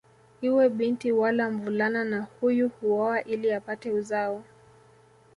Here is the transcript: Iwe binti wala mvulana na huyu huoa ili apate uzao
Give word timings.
Iwe 0.47 0.65
binti 0.69 1.11
wala 1.11 1.49
mvulana 1.49 2.03
na 2.03 2.21
huyu 2.21 2.69
huoa 2.69 3.23
ili 3.23 3.53
apate 3.53 3.91
uzao 3.91 4.43